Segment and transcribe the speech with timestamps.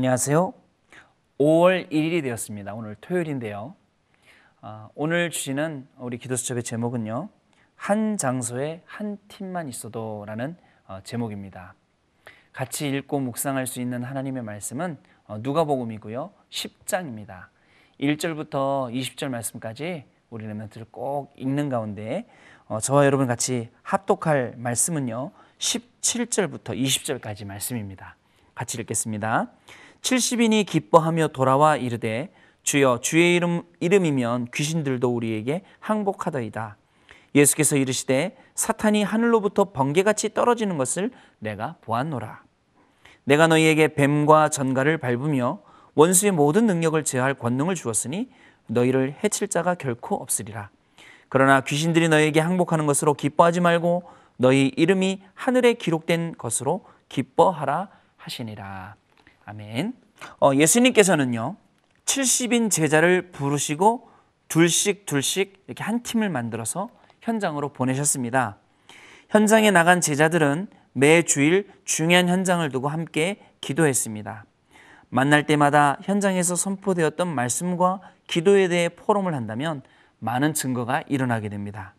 [0.00, 0.54] 안녕하세요.
[1.38, 2.72] 5월 1일이 되었습니다.
[2.72, 3.74] 오늘 토요일인데요.
[4.62, 7.28] 아, 오늘 주시는 우리 기도 수첩의 제목은요.
[7.76, 10.56] 한 장소에 한 팀만 있어도라는
[10.86, 11.74] 어, 제목입니다.
[12.54, 16.32] 같이 읽고 묵상할 수 있는 하나님의 말씀은 어, 누가복음이고요.
[16.48, 17.48] 10장입니다.
[18.00, 22.26] 1절부터 20절 말씀까지 우리 렘넌트를 꼭 읽는 가운데
[22.68, 25.32] 어, 저와 여러분 같이 합독할 말씀은요.
[25.58, 28.16] 17절부터 20절까지 말씀입니다.
[28.54, 29.50] 같이 읽겠습니다.
[30.02, 32.32] 70인이 기뻐하며 돌아와 이르되
[32.62, 36.76] 주여 주의 이름, 이름이면 귀신들도 우리에게 항복하더이다.
[37.34, 42.42] 예수께서 이르시되 사탄이 하늘로부터 번개같이 떨어지는 것을 내가 보았노라.
[43.24, 45.60] 내가 너희에게 뱀과 전갈을 밟으며
[45.94, 48.30] 원수의 모든 능력을 제할 권능을 주었으니
[48.66, 50.70] 너희를 해칠 자가 결코 없으리라.
[51.28, 54.04] 그러나 귀신들이 너희에게 항복하는 것으로 기뻐하지 말고
[54.36, 58.99] 너희 이름이 하늘에 기록된 것으로 기뻐하라 하시니라.
[59.50, 59.94] 아멘.
[60.40, 61.56] 어, 예수님께서는요,
[62.04, 64.08] 70인 제자를 부르시고
[64.46, 66.88] 둘씩 둘씩 이렇게 한 팀을 만들어서
[67.20, 68.58] 현장으로 보내셨습니다.
[69.28, 74.44] 현장에 나간 제자들은 매 주일 중요한 현장을 두고 함께 기도했습니다.
[75.08, 79.82] 만날 때마다 현장에서 선포되었던 말씀과 기도에 대해 포럼을 한다면
[80.20, 81.94] 많은 증거가 일어나게 됩니다.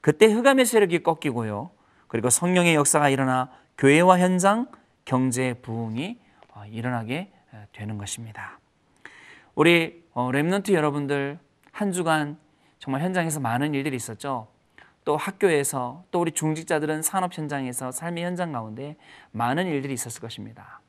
[0.00, 1.70] 그때 흑암의 세력이 꺾이고요.
[2.06, 4.68] 그리고 성령의 역사가 일어나 교회와 현장,
[5.04, 6.21] 경제 부흥이 어,
[6.68, 7.32] 일어나게
[7.72, 8.58] 되는 것입니다.
[9.54, 11.38] 우리 어, 랩런트 여러분들
[11.70, 12.38] 한 주간
[12.78, 14.48] 정말 현장에서 많은 일들이 있었죠.
[15.04, 18.96] 또 학교에서 또 우리 중직자들은 산업 현장에서 삶의 현장 가운데
[19.32, 20.80] 많은 일들이 있었을 것입니다.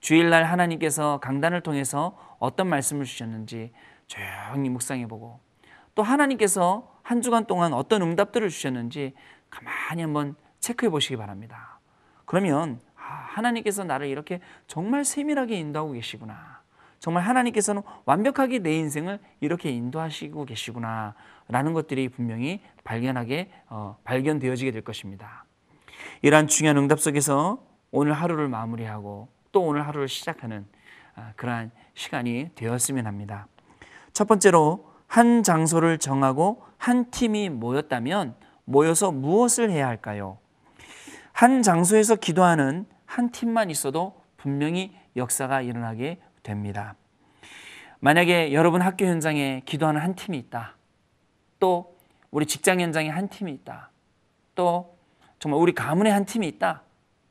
[0.00, 3.72] 주일날 하나님께서 강단을 통해서 어떤 말씀을 주셨는지
[4.06, 5.40] 조용히 묵상해 보고
[5.94, 9.14] 또 하나님께서 한 주간 동안 어떤 응답들을 주셨는지
[9.50, 11.80] 가만히 한번 체크해 보시기 바랍니다.
[12.24, 16.60] 그러면 아, 하나님께서 나를 이렇게 정말 세밀하게 인도하고 계시구나.
[16.98, 21.14] 정말 하나님께서는 완벽하게 내 인생을 이렇게 인도하시고 계시구나.
[21.48, 25.44] 라는 것들이 분명히 발견하게, 어, 발견되어지게 될 것입니다.
[26.22, 30.66] 이러한 중요한 응답 속에서 오늘 하루를 마무리하고 또 오늘 하루를 시작하는
[31.16, 33.46] 아, 그러한 시간이 되었으면 합니다.
[34.12, 40.38] 첫 번째로 한 장소를 정하고 한 팀이 모였다면 모여서 무엇을 해야 할까요?
[41.32, 46.94] 한 장소에서 기도하는 한 팀만 있어도 분명히 역사가 일어나게 됩니다.
[47.98, 50.76] 만약에 여러분 학교 현장에 기도하는 한 팀이 있다.
[51.58, 51.96] 또
[52.30, 53.90] 우리 직장 현장에 한 팀이 있다.
[54.54, 54.96] 또
[55.40, 56.82] 정말 우리 가문에 한 팀이 있다.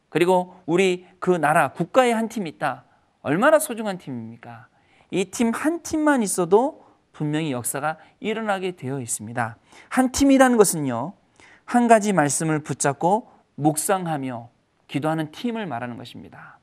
[0.10, 2.84] 그리고 우리 그 나라 국가에 한 팀이 있다.
[3.22, 4.68] 얼마나 소중한 팀입니까?
[5.12, 9.58] 이 팀 한 팀만 있어도 분명히 역사가 일어나게 되어 있습니다.
[9.88, 11.14] 한 팀이라는 것은요.
[11.64, 14.50] 한 가지 말씀을 붙잡고 묵상하며
[14.90, 16.60] 기도하는 팀을 말하는 것입니다.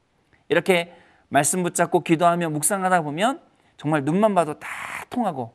[0.48, 0.94] 이렇게
[1.28, 3.40] 말씀 붙잡고 기도하며 묵상하다 보면
[3.78, 4.68] 정말 눈만 봐도 다
[5.08, 5.54] 통하고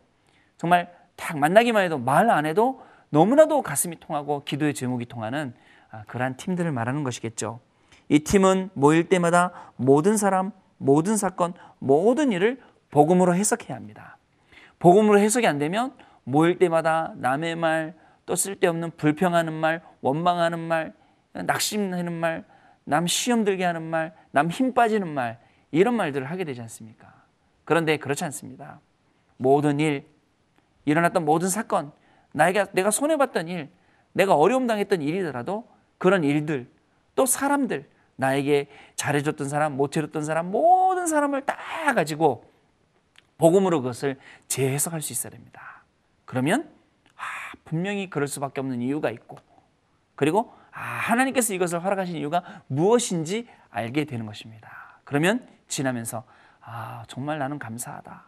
[0.57, 5.53] 정말 딱 만나기만 해도 말 안 해도 너무나도 가슴이 통하고 기도의 제목이 통하는
[5.91, 7.59] 아, 그러한 팀들을 말하는 것이겠죠.
[8.07, 14.17] 이 팀은 모일 때마다 모든 사람, 모든 사건, 모든 일을 복음으로 해석해야 합니다.
[14.79, 15.93] 복음으로 해석이 안 되면
[16.23, 17.95] 모일 때마다 남의 말,
[18.25, 20.93] 또 쓸데없는 불평하는 말, 원망하는 말,
[21.33, 22.45] 낙심하는 말,
[22.91, 25.39] 남 시험 들게 하는 말, 남 힘 빠지는 말,
[25.71, 27.23] 이런 말들을 하게 되지 않습니까?
[27.63, 28.81] 그런데 그렇지 않습니다.
[29.37, 30.05] 모든 일,
[30.83, 31.93] 일어났던 모든 사건,
[32.33, 33.69] 나에게 내가 손해봤던 일,
[34.11, 36.69] 내가 어려움 당했던 일이더라도 그런 일들,
[37.15, 41.55] 또 사람들, 나에게 잘해줬던 사람, 못해줬던 사람, 모든 사람을 다
[41.95, 42.43] 가지고
[43.37, 44.19] 복음으로 그것을
[44.49, 45.83] 재해석할 수 있어야 됩니다.
[46.25, 46.69] 그러면
[47.15, 47.23] 아,
[47.63, 49.37] 분명히 그럴 수밖에 없는 이유가 있고,
[50.15, 54.99] 그리고 아, 하나님께서 이것을 허락하신 이유가 무엇인지 알게 되는 것입니다.
[55.03, 56.23] 그러면 지나면서
[56.61, 58.23] 아, 정말 나는 감사하다.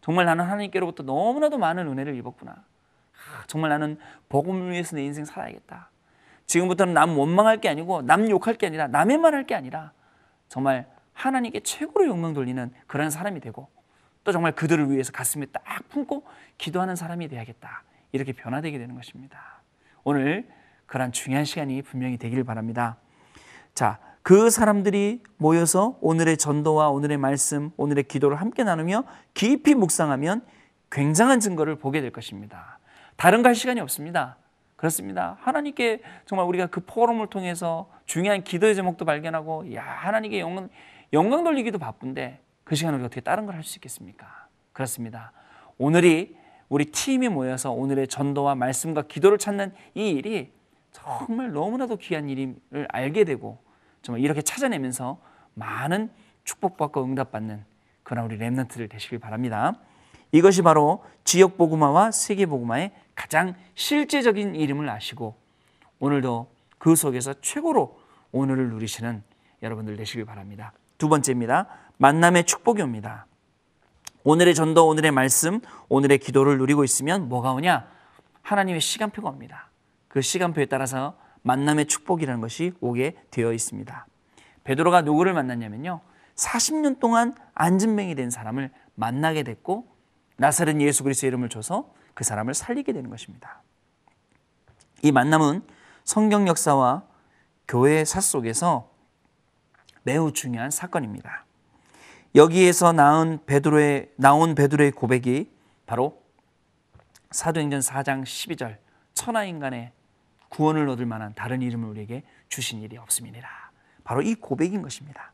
[0.00, 2.52] 정말 나는 하나님께로부터 너무나도 많은 은혜를 입었구나.
[2.52, 3.98] 아, 정말 나는
[4.28, 5.90] 복음을 위해서 내 인생 살아야겠다.
[6.46, 9.92] 지금부터는 남 원망할 게 아니고 남 욕할 게 아니라 남의 말 할 게 아니라
[10.48, 13.68] 정말 하나님께 최고로 욕망 돌리는 그런 사람이 되고
[14.24, 16.24] 또 정말 그들을 위해서 가슴에 딱 품고
[16.58, 17.82] 기도하는 사람이 되야겠다.
[18.12, 19.60] 이렇게 변화되게 되는 것입니다.
[20.02, 20.46] 오늘
[20.94, 22.98] 그런 중요한 시간이 분명히 되기를 바랍니다.
[23.74, 29.02] 자, 그 사람들이 모여서 오늘의 전도와 오늘의 말씀, 오늘의 기도를 함께 나누며
[29.34, 30.46] 깊이 묵상하면
[30.92, 32.78] 굉장한 증거를 보게 될 것입니다.
[33.16, 34.36] 다른 갈 시간이 없습니다.
[34.76, 35.36] 그렇습니다.
[35.40, 40.68] 하나님께 정말 우리가 그 포럼을 통해서 중요한 기도의 제목도 발견하고, 야, 하나님께 영광,
[41.12, 44.46] 영광 돌리기도 바쁜데 그 시간을 어떻게 다른 걸 할 수 있겠습니까?
[44.72, 45.32] 그렇습니다.
[45.76, 46.36] 오늘이
[46.68, 50.52] 우리 팀이 모여서 오늘의 전도와 말씀과 기도를 찾는 이 일이
[50.94, 53.58] 정말 너무나도 귀한 일임을 알게 되고
[54.00, 55.20] 정말 이렇게 찾아내면서
[55.54, 56.10] 많은
[56.44, 57.64] 축복받고 응답받는
[58.02, 59.74] 그러나 우리 랩런트들 되시길 바랍니다.
[60.32, 65.36] 이것이 바로 지역 복음화와 세계 복음화의 가장 실제적인 이름을 아시고
[65.98, 67.98] 오늘도 그 속에서 최고로
[68.32, 69.22] 오늘을 누리시는
[69.62, 70.72] 여러분들 되시길 바랍니다.
[70.98, 71.66] 두 번째입니다.
[71.98, 73.26] 만남의 축복이 옵니다.
[74.24, 77.86] 오늘의 전도, 오늘의 말씀, 오늘의 기도를 누리고 있으면 뭐가 오냐?
[78.42, 79.68] 하나님의 시간표가 옵니다.
[80.14, 84.06] 그 시간표에 따라서 만남의 축복이라는 것이 오게 되어 있습니다.
[84.62, 86.02] 베드로가 누구를 만났냐면요.
[86.36, 89.88] 40년 동안 안진뱅이 된 사람을 만나게 됐고
[90.36, 93.60] 나사렛 예수 그리스도의 이름을 줘서 그 사람을 살리게 되는 것입니다.
[95.02, 95.62] 이 만남은
[96.04, 97.02] 성경 역사와
[97.66, 98.92] 교회의 사 속에서
[100.04, 101.44] 매우 중요한 사건입니다.
[102.36, 105.50] 여기에서 나온 베드로의 나온 베드로의 고백이
[105.86, 106.22] 바로
[107.32, 108.76] 사도행전 4장 12절
[109.14, 109.90] 천하 인간의
[110.54, 113.48] 구원을 얻을 만한 다른 이름을 우리에게 주신 일이 없음이니라.
[114.04, 115.32] 바로 이 고백인 것입니다.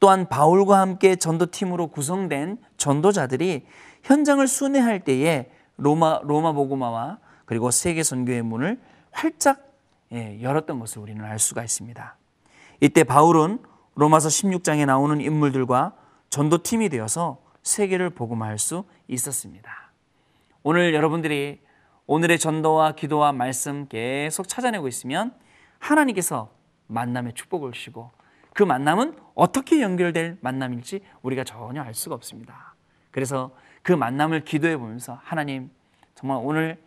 [0.00, 3.66] 또한 바울과 함께 전도팀으로 구성된 전도자들이
[4.04, 8.80] 현장을 순회할 때에 로마 로마 복음화와 그리고 세계 선교의 문을
[9.10, 9.68] 활짝
[10.12, 12.16] 예, 열었던 것을 우리는 알 수가 있습니다.
[12.80, 13.58] 이때 바울은
[13.96, 15.94] 로마서 16장에 나오는 인물들과
[16.30, 19.92] 전도팀이 되어서 세계를 복음화할 수 있었습니다.
[20.62, 21.60] 오늘 여러분들이
[22.10, 25.34] 오늘의 전도와 기도와 말씀 계속 찾아내고 있으면
[25.78, 26.50] 하나님께서
[26.86, 28.10] 만남의 축복을 주시고
[28.54, 32.74] 그 만남은 어떻게 연결될 만남일지 우리가 전혀 알 수가 없습니다.
[33.10, 35.70] 그래서 그 만남을 기도해 보면서 하나님
[36.14, 36.82] 정말 오늘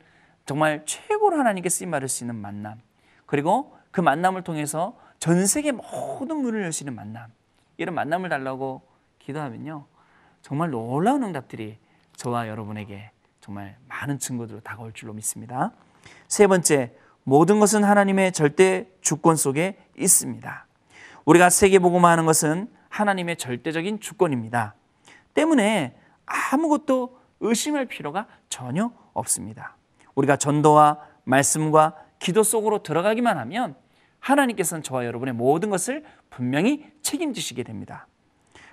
[0.48, 2.80] 정말 최고로 하나님께 쓰임 받을 수 있는 만남
[3.28, 7.30] 그리고 그 만남을 통해서 전 세계 모든 문을 열 수 있는 만남
[7.78, 8.82] 이런 만남을 달라고
[9.20, 9.86] 기도하면요
[10.42, 11.78] 정말 놀라운 응답들이
[12.16, 15.72] 저와 여러분에게 정말 많은 증거들로 다가올 줄로 믿습니다.
[16.28, 20.68] 세 번째 모든 것은 하나님의 절대 주권 속에 있습니다.
[21.26, 24.76] 우리가 세계복음화하는 것은 하나님의 절대적인 주권입니다.
[25.34, 29.76] 때문에 아무것도 의심할 필요가 전혀 없습니다.
[30.14, 33.76] 우리가 전도와 말씀과 기도 속으로 들어가기만 하면
[34.20, 38.08] 하나님께서는 저와 여러분의 모든 것을 분명히 책임지시게 됩니다.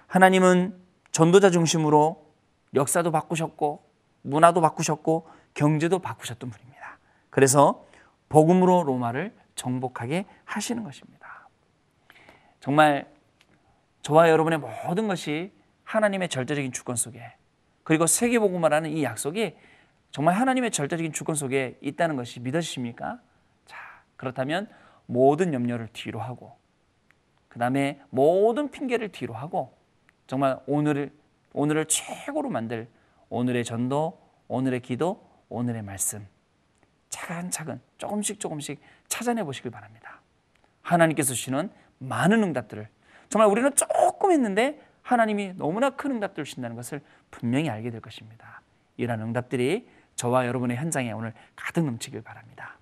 [0.06, 0.79] 하나님은
[1.11, 2.26] 전도자 중심으로
[2.75, 3.88] 역사도 바꾸셨고
[4.23, 6.99] 문화도 바꾸셨고 경제도 바꾸셨던 분입니다.
[7.31, 7.87] 그래서
[8.29, 11.49] 복음으로 로마를 정복하게 하시는 것입니다.
[12.61, 13.11] 정말
[14.03, 15.53] 저와 여러분의 모든 것이
[15.85, 17.35] 하나님의 절대적인 주권 속에
[17.82, 19.56] 그리고 세계복음화라는 이 약속이
[20.11, 23.21] 정말 하나님의 절대적인 주권 속에 있다는 것이 믿어지십니까?
[23.67, 23.76] 자,
[24.17, 24.69] 그렇다면
[25.06, 26.56] 모든 염려를 뒤로 하고
[27.49, 29.76] 그 다음에 모든 핑계를 뒤로 하고
[30.26, 31.12] 정말 오늘을
[31.55, 32.88] 오늘을 최고로 만들
[33.31, 36.27] 오늘의 전도, 오늘의 기도, 오늘의 말씀
[37.09, 40.21] 차근차근 조금씩 조금씩 찾아내 보시길 바랍니다.
[40.83, 42.89] 하나님께서 주시는 많은 응답들을
[43.29, 48.63] 정말 우리는 조금 했는데 하나님이 너무나 큰 응답들을 주신다는 것을 분명히 알게 될 것입니다.
[48.97, 52.79] 이러한 응답들이 저와 여러분의 현장에 오늘 가득 넘치길 바랍니다.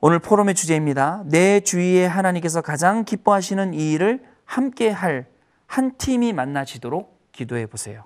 [0.00, 1.24] 오늘 포럼의 주제입니다.
[1.26, 8.04] 내 주위에 하나님께서 가장 기뻐하시는 이 일을 함께 할 한 팀이 만나지도록 기도해 보세요.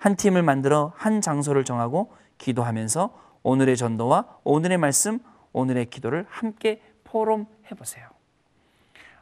[0.00, 3.10] 한 팀을 만들어 한 장소를 정하고 기도하면서
[3.42, 5.18] 오늘의 전도와 오늘의 말씀,
[5.52, 8.08] 오늘의 기도를 함께 포럼해 보세요.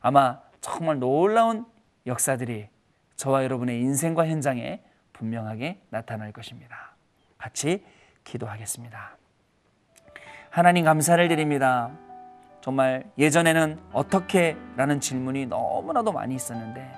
[0.01, 1.67] 아마 정말 놀라운
[2.07, 2.69] 역사들이
[3.17, 4.81] 저와 여러분의 인생과 현장에
[5.15, 6.95] 분명하게 나타날 것입니다.
[7.39, 7.85] 같이
[8.23, 9.17] 기도하겠습니다.
[10.49, 11.91] 하나님 감사를 드립니다.
[12.61, 16.89] 정말 예전에는 어떻게 라는 질문이 너무나도 많이 있었는데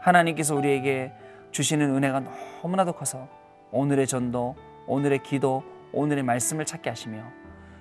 [0.00, 1.12] 하나님께서 우리에게
[1.50, 2.20] 주시는 은혜가
[2.62, 3.28] 너무나도 커서
[3.72, 7.24] 오늘의 전도, 오늘의 기도, 오늘의 말씀을 찾게 하시며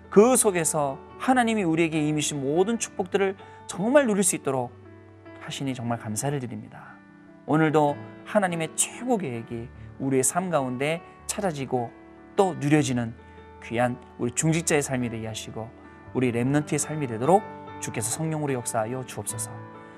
[0.09, 3.35] 그 속에서 하나님이 우리에게 임이신 모든 축복들을
[3.67, 4.71] 정말 누릴 수 있도록
[5.41, 6.95] 하시니 정말 감사를 드립니다.
[7.45, 7.95] 오늘도
[8.25, 11.91] 하나님의 최고 계획이 우리의 삶 가운데 찾아지고
[12.35, 13.13] 또 누려지는
[13.63, 15.69] 귀한 우리 중직자의 삶이 되게 하시고
[16.13, 17.43] 우리 렘넌트의 삶이 되도록
[17.79, 19.51] 주께서 성령으로 역사하여 주옵소서.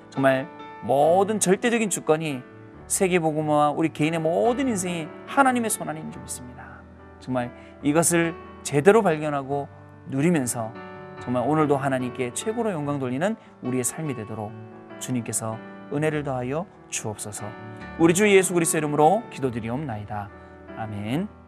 [0.09, 0.47] 정말
[0.83, 2.41] 모든 절대적인 주권이
[2.91, 6.81] 세계복음화와 우리 개인의 모든 인생이 하나님의 손 안에 있는 줄 믿습니다.
[7.19, 7.51] 정말
[7.83, 9.69] 이것을 제대로 발견하고
[10.07, 10.73] 누리면서
[11.21, 14.51] 정말 오늘도 하나님께 최고로 영광 돌리는 우리의 삶이 되도록
[14.99, 15.57] 주님께서
[15.93, 17.45] 은혜를 더하여 주옵소서.
[17.97, 20.29] 우리 주 예수 그리스도 이름으로 기도드리옵나이다.
[20.77, 21.40] 아멘.